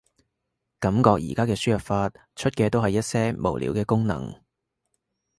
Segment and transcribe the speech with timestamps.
[0.79, 4.33] 感覺而家嘅輸入法，出嘅都係一些無聊嘅功能